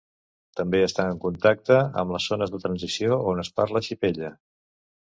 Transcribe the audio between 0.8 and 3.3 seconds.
està en contacte amb les zones de transició